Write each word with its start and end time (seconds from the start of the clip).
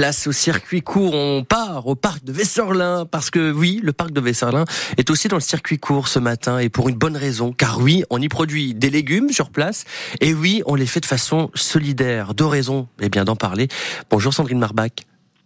Place 0.00 0.28
au 0.28 0.32
circuit 0.32 0.80
court, 0.80 1.12
on 1.12 1.44
part 1.44 1.86
au 1.86 1.94
parc 1.94 2.24
de 2.24 2.32
Vesserlin 2.32 3.04
parce 3.04 3.28
que 3.28 3.52
oui, 3.52 3.80
le 3.82 3.92
parc 3.92 4.12
de 4.12 4.20
Vesserlin 4.22 4.64
est 4.96 5.10
aussi 5.10 5.28
dans 5.28 5.36
le 5.36 5.42
circuit 5.42 5.76
court 5.76 6.08
ce 6.08 6.18
matin 6.18 6.58
et 6.58 6.70
pour 6.70 6.88
une 6.88 6.96
bonne 6.96 7.18
raison, 7.18 7.52
car 7.52 7.80
oui, 7.80 8.02
on 8.08 8.18
y 8.18 8.28
produit 8.28 8.72
des 8.72 8.88
légumes 8.88 9.28
sur 9.28 9.50
place 9.50 9.84
et 10.22 10.32
oui, 10.32 10.62
on 10.64 10.74
les 10.74 10.86
fait 10.86 11.00
de 11.00 11.04
façon 11.04 11.50
solidaire. 11.54 12.32
Deux 12.32 12.46
raisons, 12.46 12.88
eh 13.02 13.10
bien 13.10 13.24
d'en 13.24 13.36
parler. 13.36 13.68
Bonjour 14.08 14.32
Sandrine 14.32 14.58
Marbach. 14.58 15.04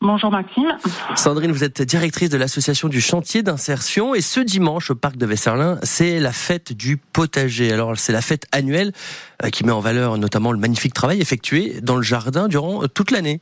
Bonjour 0.00 0.30
Maxime. 0.30 0.76
Sandrine, 1.16 1.50
vous 1.50 1.64
êtes 1.64 1.82
directrice 1.82 2.28
de 2.28 2.36
l'association 2.36 2.86
du 2.86 3.00
chantier 3.00 3.42
d'insertion 3.42 4.14
et 4.14 4.20
ce 4.20 4.38
dimanche 4.38 4.92
au 4.92 4.94
parc 4.94 5.16
de 5.16 5.26
Vesserlin, 5.26 5.80
c'est 5.82 6.20
la 6.20 6.30
fête 6.30 6.72
du 6.72 6.98
potager. 6.98 7.72
Alors 7.72 7.98
c'est 7.98 8.12
la 8.12 8.22
fête 8.22 8.46
annuelle 8.52 8.92
euh, 9.42 9.50
qui 9.50 9.64
met 9.64 9.72
en 9.72 9.80
valeur 9.80 10.18
notamment 10.18 10.52
le 10.52 10.58
magnifique 10.58 10.94
travail 10.94 11.20
effectué 11.20 11.80
dans 11.80 11.96
le 11.96 12.02
jardin 12.02 12.46
durant 12.46 12.86
toute 12.86 13.10
l'année. 13.10 13.40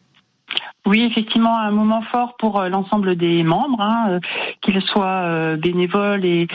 Oui, 0.86 1.02
effectivement, 1.02 1.58
un 1.58 1.70
moment 1.70 2.02
fort 2.02 2.36
pour 2.38 2.60
euh, 2.60 2.68
l'ensemble 2.68 3.16
des 3.16 3.42
membres, 3.42 3.80
hein, 3.80 4.20
qu'ils 4.60 4.82
soient 4.82 5.56
bénévoles 5.56 6.24
et 6.24 6.46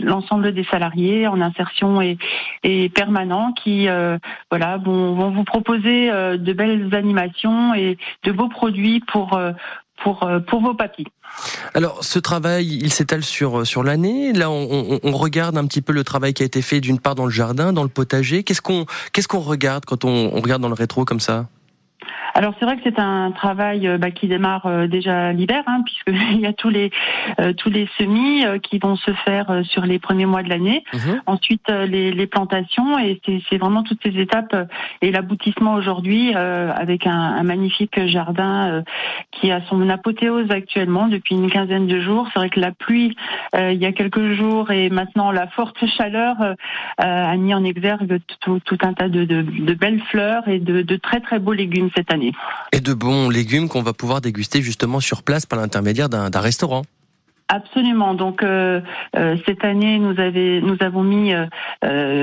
l'ensemble 0.00 0.52
des 0.52 0.64
salariés 0.64 1.26
en 1.26 1.40
insertion 1.40 2.00
et, 2.00 2.16
et 2.62 2.88
permanents, 2.88 3.52
qui 3.52 3.88
voilà 4.50 4.78
vont, 4.78 5.30
vous 5.30 5.44
proposer 5.44 6.08
de 6.10 6.52
belles 6.52 6.94
animations 6.94 7.74
et 7.74 7.98
de 8.24 8.32
beaux 8.32 8.48
produits 8.48 9.00
pour 9.00 9.38
pour, 10.02 10.28
pour 10.46 10.60
vos 10.60 10.74
papilles. 10.74 11.06
Alors, 11.74 12.04
ce 12.04 12.18
travail, 12.18 12.66
il 12.66 12.92
s'étale 12.92 13.22
sur 13.22 13.66
sur 13.66 13.82
l'année. 13.82 14.32
Là, 14.32 14.50
on, 14.50 15.00
on, 15.02 15.12
regarde 15.12 15.56
un 15.58 15.66
petit 15.66 15.82
peu 15.82 15.92
le 15.92 16.04
travail 16.04 16.34
qui 16.34 16.42
a 16.42 16.46
été 16.46 16.62
fait 16.62 16.80
d'une 16.80 16.98
part 16.98 17.14
dans 17.14 17.24
le 17.24 17.30
jardin, 17.30 17.72
dans 17.72 17.82
le 17.82 17.88
potager. 17.88 18.42
Qu'est-ce 18.42 18.62
qu'on 18.62 18.86
qu'est-ce 19.12 19.28
qu'on 19.28 19.40
regarde 19.40 19.84
quand 19.84 20.04
on 20.04 20.30
regarde 20.30 20.62
dans 20.62 20.68
le 20.68 20.74
rétro 20.74 21.04
comme 21.04 21.20
ça? 21.20 21.46
Alors 22.36 22.52
c'est 22.58 22.66
vrai 22.66 22.76
que 22.76 22.82
c'est 22.84 22.98
un 22.98 23.30
travail 23.30 23.88
euh, 23.88 23.96
bah, 23.96 24.10
qui 24.10 24.28
démarre 24.28 24.66
euh, 24.66 24.86
déjà 24.86 25.32
l'hiver, 25.32 25.62
hein, 25.66 25.80
puisqu'il 25.86 26.38
y 26.38 26.44
a 26.44 26.52
tous 26.52 26.68
les 26.68 26.90
euh, 27.40 27.54
tous 27.54 27.70
les 27.70 27.88
semis 27.96 28.44
qui 28.62 28.78
vont 28.78 28.96
se 28.96 29.10
faire 29.24 29.62
sur 29.64 29.86
les 29.86 29.98
premiers 29.98 30.26
mois 30.26 30.42
de 30.42 30.50
l'année. 30.50 30.84
Mhm. 30.92 31.22
Ensuite 31.24 31.68
les, 31.68 32.12
les, 32.12 32.26
plantations 32.26 32.98
et 32.98 33.20
c'est 33.48 33.56
vraiment 33.56 33.82
toutes 33.82 34.02
ces 34.02 34.18
étapes 34.20 34.54
et 35.00 35.10
l'aboutissement 35.10 35.74
aujourd'hui 35.74 36.34
avec 36.34 37.06
un, 37.06 37.12
un, 37.12 37.42
magnifique 37.42 38.04
jardin 38.06 38.82
qui 39.30 39.50
a 39.50 39.62
son 39.68 39.88
apothéose 39.88 40.50
actuellement 40.50 41.06
depuis 41.06 41.36
une 41.36 41.50
quinzaine 41.50 41.86
de 41.86 42.00
jours. 42.00 42.28
C'est 42.32 42.40
vrai 42.40 42.50
que 42.50 42.60
la 42.60 42.72
pluie 42.72 43.16
il 43.56 43.78
y 43.80 43.86
a 43.86 43.92
quelques 43.92 44.32
jours 44.32 44.70
et 44.70 44.90
maintenant 44.90 45.30
la 45.30 45.46
forte 45.46 45.86
chaleur 45.86 46.36
a 46.98 47.36
mis 47.36 47.54
en 47.54 47.64
exergue 47.64 48.18
tout, 48.40 48.60
tout 48.64 48.78
un 48.82 48.92
tas 48.92 49.08
de, 49.08 49.24
de, 49.24 49.42
de, 49.42 49.74
belles 49.74 50.02
fleurs 50.10 50.46
et 50.48 50.58
de, 50.58 50.82
de 50.82 50.96
très 50.96 51.20
très 51.20 51.38
beaux 51.38 51.52
légumes 51.52 51.90
cette 51.94 52.12
année. 52.12 52.25
Et 52.72 52.80
de 52.80 52.94
bons 52.94 53.28
légumes 53.28 53.68
qu'on 53.68 53.82
va 53.82 53.92
pouvoir 53.92 54.20
déguster 54.20 54.62
justement 54.62 55.00
sur 55.00 55.22
place 55.22 55.46
par 55.46 55.58
l'intermédiaire 55.58 56.08
d'un 56.08 56.40
restaurant. 56.40 56.82
Absolument. 57.48 58.14
Donc 58.14 58.42
euh, 58.42 58.80
euh, 59.14 59.36
cette 59.46 59.64
année, 59.64 59.98
nous, 59.98 60.18
avait, 60.18 60.60
nous 60.60 60.76
avons 60.80 61.04
mis 61.04 61.32
euh, 61.32 61.46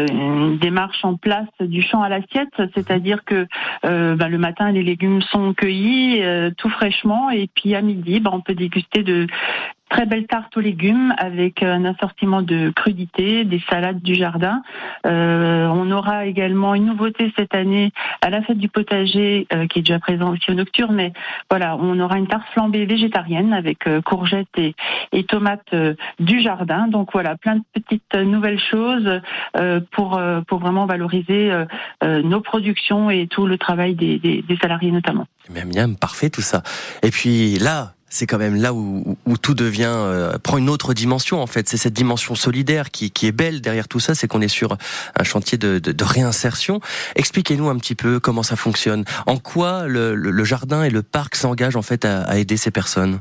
une 0.07 0.57
démarche 0.57 1.05
en 1.05 1.15
place 1.15 1.47
du 1.61 1.81
champ 1.81 2.01
à 2.01 2.09
l'assiette, 2.09 2.53
c'est-à-dire 2.75 3.23
que 3.23 3.47
bah, 3.83 4.27
le 4.27 4.37
matin, 4.37 4.71
les 4.71 4.83
légumes 4.83 5.21
sont 5.21 5.53
cueillis 5.53 6.21
tout 6.57 6.69
fraîchement, 6.69 7.29
et 7.29 7.47
puis 7.53 7.73
à 7.75 7.81
midi, 7.81 8.19
bah, 8.19 8.31
on 8.33 8.41
peut 8.41 8.55
déguster 8.55 9.03
de 9.03 9.27
très 9.93 10.07
belle 10.07 10.25
tarte 10.25 10.57
aux 10.57 10.59
légumes 10.59 11.13
avec 11.19 11.61
un 11.61 11.85
assortiment 11.85 12.41
de 12.41 12.71
crudités, 12.71 13.45
des 13.45 13.61
salades 13.69 14.01
du 14.01 14.15
jardin. 14.15 14.63
Euh, 15.05 15.67
on 15.67 15.91
aura 15.91 16.25
également 16.25 16.73
une 16.73 16.85
nouveauté 16.87 17.31
cette 17.37 17.53
année 17.53 17.91
à 18.21 18.31
la 18.31 18.41
fête 18.41 18.57
du 18.57 18.69
potager 18.69 19.45
euh, 19.53 19.67
qui 19.67 19.79
est 19.79 19.81
déjà 19.83 19.99
présent 19.99 20.31
aussi 20.31 20.49
au 20.49 20.55
nocturne, 20.55 20.95
mais 20.95 21.13
voilà, 21.47 21.77
on 21.79 21.99
aura 21.99 22.17
une 22.17 22.25
tarte 22.25 22.47
flambée 22.53 22.87
végétarienne 22.87 23.53
avec 23.53 23.85
euh, 23.85 24.01
courgettes 24.01 24.47
et, 24.57 24.73
tomates 25.27 25.75
du 26.19 26.41
jardin. 26.41 26.87
Donc 26.87 27.09
voilà, 27.13 27.37
plein 27.37 27.57
de 27.57 27.63
petites 27.73 28.15
nouvelles 28.15 28.59
choses 28.59 29.21
pour 29.91 30.21
pour 30.47 30.59
vraiment 30.59 30.85
valoriser 30.85 31.49
nos 32.03 32.41
productions 32.41 33.09
et 33.09 33.27
tout 33.27 33.47
le 33.47 33.57
travail 33.57 33.95
des, 33.95 34.19
des, 34.19 34.41
des 34.41 34.57
salariés 34.57 34.91
notamment. 34.91 35.25
Miam 35.49 35.69
miam, 35.73 35.95
parfait 35.95 36.29
tout 36.29 36.41
ça. 36.41 36.61
Et 37.03 37.09
puis 37.09 37.57
là, 37.57 37.92
c'est 38.13 38.27
quand 38.27 38.37
même 38.37 38.55
là 38.55 38.75
où, 38.75 39.17
où 39.25 39.37
tout 39.37 39.55
devient 39.55 39.89
euh, 39.89 40.37
prend 40.37 40.57
une 40.59 40.69
autre 40.69 40.93
dimension 40.93 41.41
en 41.41 41.47
fait. 41.47 41.67
C'est 41.67 41.77
cette 41.77 41.93
dimension 41.93 42.35
solidaire 42.35 42.91
qui, 42.91 43.09
qui 43.09 43.25
est 43.25 43.31
belle 43.31 43.59
derrière 43.59 43.87
tout 43.87 43.99
ça, 43.99 44.13
c'est 44.13 44.27
qu'on 44.27 44.41
est 44.41 44.47
sur 44.47 44.77
un 45.19 45.23
chantier 45.23 45.57
de, 45.57 45.79
de, 45.79 45.91
de 45.91 46.03
réinsertion. 46.03 46.79
Expliquez-nous 47.15 47.69
un 47.69 47.77
petit 47.77 47.95
peu 47.95 48.19
comment 48.19 48.43
ça 48.43 48.55
fonctionne. 48.55 49.03
En 49.25 49.37
quoi 49.37 49.87
le, 49.87 50.13
le, 50.13 50.43
jardin 50.43 50.83
et 50.83 50.91
le 50.91 51.01
parc 51.01 51.35
s'engagent 51.35 51.75
en 51.75 51.81
fait 51.81 52.05
à, 52.05 52.21
à 52.21 52.37
aider 52.37 52.55
ces 52.55 52.69
personnes? 52.69 53.19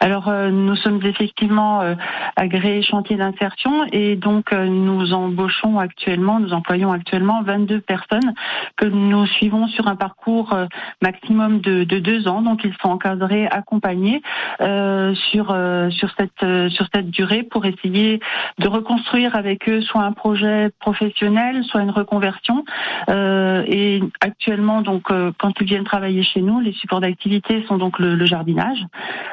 Alors 0.00 0.28
euh, 0.28 0.50
nous 0.50 0.76
sommes 0.76 1.00
effectivement 1.04 1.80
euh, 1.80 1.94
agréés 2.36 2.82
chantier 2.82 3.16
d'insertion 3.16 3.84
et 3.92 4.16
donc 4.16 4.52
euh, 4.52 4.66
nous 4.66 5.12
embauchons 5.12 5.78
actuellement, 5.78 6.38
nous 6.38 6.52
employons 6.52 6.92
actuellement 6.92 7.42
22 7.42 7.80
personnes 7.80 8.34
que 8.76 8.86
nous 8.86 9.26
suivons 9.26 9.66
sur 9.68 9.88
un 9.88 9.96
parcours 9.96 10.56
maximum 11.02 11.60
de, 11.60 11.84
de, 11.84 11.98
deux 11.98 12.28
ans. 12.28 12.42
Donc 12.42 12.64
ils 12.64 12.74
sont 12.80 12.90
encadrés, 12.90 13.46
accompagnés 13.46 14.22
sur 14.60 15.56
sur 15.90 16.10
cette 16.16 16.70
sur 16.70 16.86
cette 16.94 17.10
durée 17.10 17.42
pour 17.42 17.66
essayer 17.66 18.20
de 18.58 18.68
reconstruire 18.68 19.34
avec 19.36 19.68
eux 19.68 19.80
soit 19.80 20.02
un 20.02 20.12
projet 20.12 20.70
professionnel, 20.80 21.64
soit 21.64 21.82
une 21.82 21.90
reconversion. 21.90 22.64
et 23.08 24.00
actuellement 24.20 24.82
donc 24.82 25.08
quand 25.38 25.52
ils 25.60 25.66
viennent 25.66 25.84
travailler 25.84 26.22
chez 26.22 26.40
nous, 26.40 26.60
les 26.60 26.72
supports 26.72 27.00
d'activité 27.00 27.64
sont 27.66 27.78
donc 27.78 27.98
le, 27.98 28.14
le 28.14 28.26
jardinage, 28.26 28.84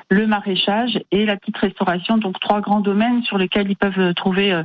le 0.10 0.28
maraîchage 0.28 1.00
et 1.12 1.26
la 1.26 1.36
petite 1.36 1.58
restauration. 1.58 2.18
Donc 2.18 2.40
trois 2.40 2.62
grands 2.62 2.80
domaines 2.80 3.24
sur 3.24 3.38
lesquels 3.38 3.70
ils 3.70 3.76
peuvent 3.76 4.14
trouver 4.14 4.54
euh, 4.54 4.64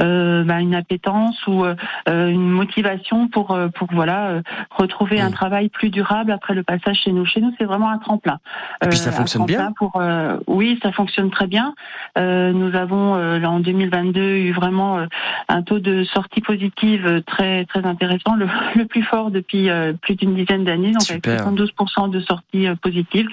euh 0.00 0.44
bah, 0.44 0.60
une 0.60 0.74
appétence 0.74 1.46
ou 1.46 1.64
euh, 1.64 1.74
une 2.06 2.48
motivation 2.48 3.28
pour 3.28 3.50
euh, 3.50 3.68
pour 3.68 3.88
voilà 3.92 4.40
retrouver 4.70 5.20
un 5.20 5.30
travail 5.30 5.68
plus 5.68 5.90
durable 5.90 6.32
après 6.32 6.54
le 6.54 6.62
passage 6.62 7.00
chez 7.04 7.12
nous. 7.12 7.26
Chez 7.26 7.40
nous, 7.40 7.52
c'est 7.58 7.64
vraiment 7.64 7.90
un 7.90 7.98
tremplin. 7.98 8.38
Et 8.82 8.88
puis 8.88 8.98
ça 8.98 9.12
fonctionne 9.12 9.46
bien. 9.46 9.72
Pour 9.76 10.00
oui, 10.46 10.78
ça 10.82 10.92
fonctionne 10.92 11.30
très 11.30 11.46
bien. 11.46 11.74
nous 12.16 12.74
avons 12.74 13.14
en 13.14 13.60
2022 13.60 14.20
eu 14.20 14.52
vraiment 14.52 15.06
un 15.48 15.62
taux 15.62 15.78
de 15.78 16.04
sortie 16.04 16.40
positive 16.40 17.22
très 17.26 17.64
très 17.66 17.84
intéressant, 17.84 18.34
le, 18.34 18.48
le 18.74 18.86
plus 18.86 19.02
fort 19.02 19.30
depuis 19.30 19.68
plus 20.00 20.14
d'une 20.14 20.34
dizaine 20.34 20.64
d'années, 20.64 20.92
donc 20.92 21.02
Super. 21.02 21.46
avec 21.46 21.58
72% 21.58 22.10
de 22.10 22.20
sorties 22.20 22.68
positives. 22.82 23.28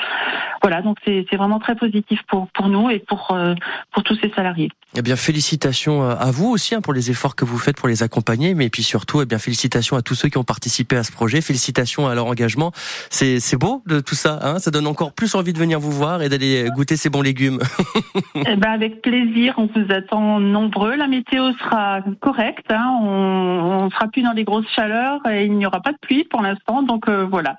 Voilà, 0.61 0.81
donc 0.81 0.97
c'est 1.05 1.35
vraiment 1.35 1.44
très 1.59 1.75
positif 1.75 2.19
pour, 2.27 2.47
pour 2.49 2.67
nous 2.69 2.89
et 2.89 2.99
pour, 2.99 3.31
euh, 3.31 3.53
pour 3.93 4.03
tous 4.03 4.17
ces 4.21 4.29
salariés. 4.29 4.69
Eh 4.97 5.01
bien, 5.01 5.15
félicitations 5.15 6.03
euh, 6.03 6.15
à 6.15 6.31
vous 6.31 6.47
aussi 6.47 6.75
hein, 6.75 6.81
pour 6.81 6.93
les 6.93 7.11
efforts 7.11 7.35
que 7.35 7.45
vous 7.45 7.57
faites 7.57 7.77
pour 7.77 7.87
les 7.87 8.03
accompagner, 8.03 8.53
mais 8.53 8.69
puis 8.69 8.83
surtout, 8.83 9.21
eh 9.21 9.25
bien, 9.25 9.39
félicitations 9.39 9.97
à 9.97 10.01
tous 10.01 10.15
ceux 10.15 10.29
qui 10.29 10.37
ont 10.37 10.43
participé 10.43 10.95
à 10.95 11.03
ce 11.03 11.11
projet. 11.11 11.41
Félicitations 11.41 12.07
à 12.07 12.15
leur 12.15 12.27
engagement. 12.27 12.71
C'est 13.09 13.57
beau 13.57 13.81
de 13.85 13.99
tout 13.99 14.15
ça. 14.15 14.39
Hein 14.41 14.59
ça 14.59 14.71
donne 14.71 14.87
encore 14.87 15.13
plus 15.13 15.35
envie 15.35 15.53
de 15.53 15.59
venir 15.59 15.79
vous 15.79 15.91
voir 15.91 16.21
et 16.21 16.29
d'aller 16.29 16.67
goûter 16.73 16.97
ces 16.97 17.09
bons 17.09 17.21
légumes. 17.21 17.59
eh 18.35 18.55
ben, 18.55 18.71
avec 18.71 19.01
plaisir. 19.01 19.53
On 19.57 19.67
vous 19.67 19.91
attend 19.91 20.39
nombreux. 20.39 20.95
La 20.95 21.07
météo 21.07 21.51
sera 21.53 22.01
correcte. 22.19 22.71
Hein. 22.71 22.99
on, 23.01 23.85
ne 23.85 23.89
sera 23.91 24.07
plus 24.07 24.21
dans 24.21 24.33
des 24.33 24.43
grosses 24.43 24.69
chaleurs 24.75 25.21
et 25.27 25.45
il 25.45 25.53
n'y 25.53 25.65
aura 25.65 25.81
pas 25.81 25.91
de 25.91 25.97
pluie 26.01 26.23
pour 26.23 26.41
l'instant. 26.41 26.81
Donc 26.83 27.07
euh, 27.07 27.25
voilà. 27.29 27.57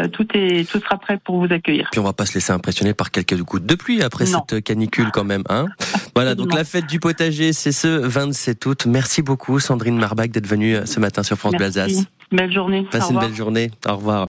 Euh, 0.00 0.08
tout 0.08 0.26
est 0.34 0.68
tout 0.68 0.80
sera 0.80 0.98
prêt 0.98 1.18
pour 1.22 1.38
vous 1.38 1.52
accueillir. 1.52 1.88
Puis 1.92 2.00
on 2.00 2.04
va 2.04 2.12
pas 2.12 2.26
se 2.26 2.34
laisser 2.34 2.52
impressionner 2.52 2.94
par 2.94 3.10
quelques 3.12 3.36
gouttes 3.42 3.66
de 3.66 3.74
pluie 3.76 4.02
après 4.02 4.26
cette 4.26 4.62
canicule 4.62 5.10
quand 5.12 5.24
même, 5.24 5.44
hein. 5.48 5.66
Voilà, 6.14 6.34
donc 6.34 6.54
la 6.54 6.64
fête 6.64 6.86
du 6.86 7.00
potager, 7.00 7.52
c'est 7.52 7.72
ce 7.72 7.88
27 7.88 8.66
août. 8.66 8.86
Merci 8.86 9.22
beaucoup 9.22 9.60
Sandrine 9.60 9.96
Marbach 9.96 10.30
d'être 10.30 10.46
venue 10.46 10.76
euh, 10.76 10.86
ce 10.86 10.98
matin 11.00 11.22
sur 11.22 11.36
France 11.36 11.54
Bleu 11.54 11.66
Alsace. 11.66 12.04
Belle 12.32 12.52
journée. 12.52 12.86
Passez 12.90 13.12
une 13.12 13.20
belle 13.20 13.34
journée. 13.34 13.70
Au 13.86 13.96
revoir. 13.96 14.22